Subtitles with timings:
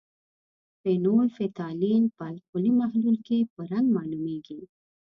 [0.81, 4.61] فینول فتالین په القلي محلول کې په رنګ معلومیږي.